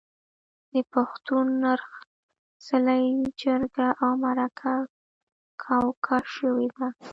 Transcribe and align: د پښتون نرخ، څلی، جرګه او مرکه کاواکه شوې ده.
د 0.73 0.75
پښتون 0.93 1.45
نرخ، 1.63 1.91
څلی، 2.67 3.03
جرګه 3.41 3.87
او 4.03 4.11
مرکه 4.23 4.75
کاواکه 5.63 6.17
شوې 6.35 6.67
ده. 6.75 6.87